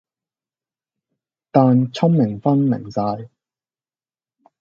[1.51, 3.29] 但聰明分零晒